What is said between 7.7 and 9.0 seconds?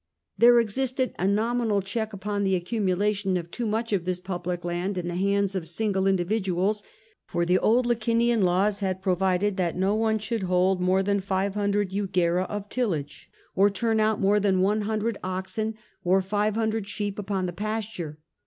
Licinian laws